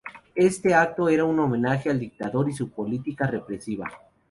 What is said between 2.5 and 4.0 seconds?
a su política represiva.